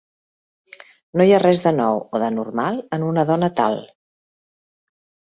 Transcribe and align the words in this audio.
No 1.19 1.27
hi 1.27 1.33
ha 1.35 1.41
res 1.43 1.61
de 1.65 1.73
nou 1.79 2.01
o 2.15 2.21
d'anormal 2.23 2.79
en 2.99 3.05
una 3.11 3.27
dona 3.33 3.51
tal. 3.61 3.79